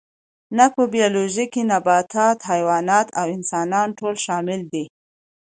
[0.57, 4.85] نه په بیولوژي کې نباتات حیوانات او انسانان ټول شامل دي